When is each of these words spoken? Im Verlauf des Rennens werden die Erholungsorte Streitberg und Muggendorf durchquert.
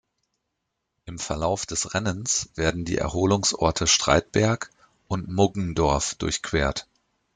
Im 1.05 1.19
Verlauf 1.19 1.67
des 1.67 1.93
Rennens 1.93 2.49
werden 2.55 2.85
die 2.85 2.97
Erholungsorte 2.97 3.85
Streitberg 3.85 4.71
und 5.07 5.27
Muggendorf 5.27 6.15
durchquert. 6.15 6.87